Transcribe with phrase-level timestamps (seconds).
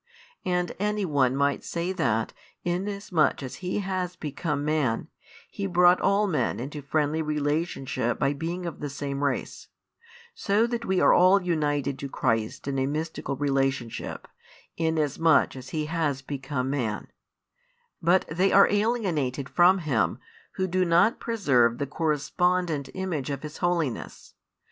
[0.45, 5.09] And any one might say that, inasmuch as He has become Man,
[5.51, 9.67] He brought all men into friendly relationship by being of the same race;
[10.33, 14.27] so that we are all united to Christ in a mystical relationship,
[14.75, 17.09] inasmuch as He has become Man:
[18.01, 20.17] but they are alienated from Him,
[20.53, 24.33] who do not preserve the correspondent image of His holiness.